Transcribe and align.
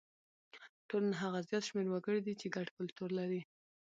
ټولنه 0.89 1.15
هغه 1.23 1.39
زیات 1.47 1.63
شمېر 1.69 1.87
وګړي 1.89 2.21
دي 2.25 2.33
چې 2.41 2.47
ګډ 2.55 2.67
کلتور 2.77 3.09
لري. 3.19 3.41